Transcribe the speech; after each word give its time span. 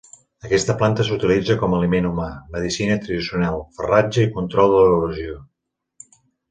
Aquesta 0.47 0.75
planta 0.79 1.03
s'utilitza 1.09 1.57
com 1.63 1.75
aliment 1.79 2.09
humà, 2.13 2.31
medicina 2.57 2.99
tradicional, 3.05 3.63
farratge 3.79 4.27
i 4.27 4.35
control 4.41 4.77
de 4.79 4.85
l'erosió. 4.89 5.41